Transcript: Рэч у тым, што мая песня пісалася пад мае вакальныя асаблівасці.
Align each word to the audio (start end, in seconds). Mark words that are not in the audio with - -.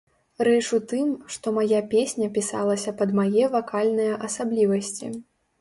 Рэч 0.45 0.69
у 0.77 0.79
тым, 0.93 1.11
што 1.35 1.53
мая 1.57 1.81
песня 1.93 2.31
пісалася 2.37 2.95
пад 3.03 3.15
мае 3.21 3.45
вакальныя 3.59 4.19
асаблівасці. 4.31 5.13